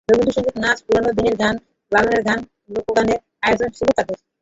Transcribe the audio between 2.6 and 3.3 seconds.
লোকগানের